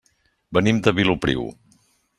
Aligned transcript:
Venim 0.59 0.79
de 0.87 0.95
Vilopriu. 1.01 1.47